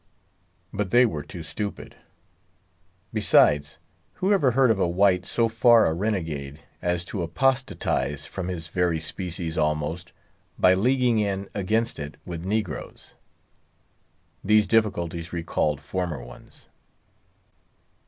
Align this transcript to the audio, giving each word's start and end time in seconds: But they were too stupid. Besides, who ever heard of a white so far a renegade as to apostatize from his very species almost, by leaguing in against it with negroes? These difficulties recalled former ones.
But 0.73 0.89
they 0.89 1.05
were 1.05 1.21
too 1.21 1.43
stupid. 1.43 1.95
Besides, 3.13 3.77
who 4.13 4.33
ever 4.33 4.53
heard 4.57 4.71
of 4.71 4.79
a 4.79 4.87
white 4.87 5.27
so 5.27 5.47
far 5.47 5.85
a 5.85 5.93
renegade 5.93 6.59
as 6.81 7.05
to 7.05 7.21
apostatize 7.21 8.25
from 8.25 8.47
his 8.47 8.67
very 8.67 8.99
species 8.99 9.59
almost, 9.59 10.11
by 10.57 10.73
leaguing 10.73 11.19
in 11.19 11.51
against 11.53 11.99
it 11.99 12.17
with 12.25 12.43
negroes? 12.43 13.13
These 14.43 14.65
difficulties 14.65 15.31
recalled 15.31 15.79
former 15.79 16.23
ones. 16.23 16.65